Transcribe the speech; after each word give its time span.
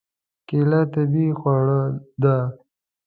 کېله 0.47 0.79
طبیعي 0.93 1.31
خواړه 1.39 1.79
ده. 2.21 2.37